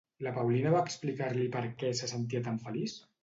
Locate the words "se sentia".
2.01-2.41